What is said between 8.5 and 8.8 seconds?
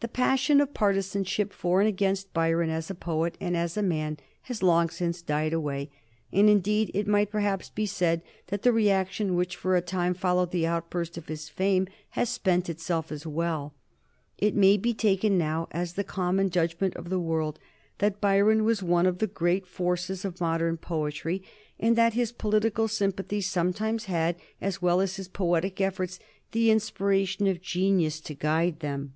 the